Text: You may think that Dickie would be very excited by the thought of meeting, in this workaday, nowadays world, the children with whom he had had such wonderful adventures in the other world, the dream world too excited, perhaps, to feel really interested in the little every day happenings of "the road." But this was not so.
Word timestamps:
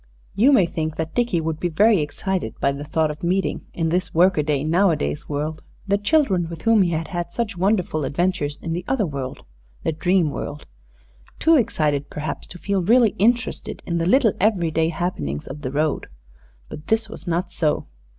You 0.33 0.51
may 0.51 0.65
think 0.65 0.95
that 0.95 1.13
Dickie 1.13 1.41
would 1.41 1.59
be 1.59 1.67
very 1.69 1.99
excited 2.01 2.59
by 2.59 2.71
the 2.71 2.83
thought 2.83 3.11
of 3.11 3.21
meeting, 3.21 3.67
in 3.71 3.89
this 3.89 4.15
workaday, 4.15 4.63
nowadays 4.63 5.29
world, 5.29 5.61
the 5.87 5.99
children 5.99 6.49
with 6.49 6.63
whom 6.63 6.81
he 6.81 6.89
had 6.89 7.09
had 7.09 7.31
such 7.31 7.55
wonderful 7.55 8.03
adventures 8.03 8.57
in 8.63 8.73
the 8.73 8.83
other 8.87 9.05
world, 9.05 9.45
the 9.83 9.91
dream 9.91 10.31
world 10.31 10.65
too 11.37 11.55
excited, 11.55 12.09
perhaps, 12.09 12.47
to 12.47 12.57
feel 12.57 12.81
really 12.81 13.11
interested 13.19 13.83
in 13.85 13.99
the 13.99 14.07
little 14.09 14.33
every 14.41 14.71
day 14.71 14.89
happenings 14.89 15.45
of 15.45 15.61
"the 15.61 15.69
road." 15.69 16.07
But 16.67 16.87
this 16.87 17.07
was 17.07 17.27
not 17.27 17.51
so. 17.51 17.85